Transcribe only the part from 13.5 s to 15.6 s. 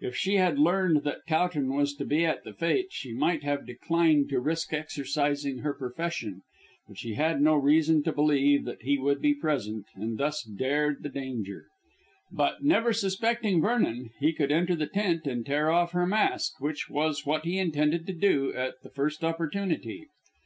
Vernon, he could enter the tent and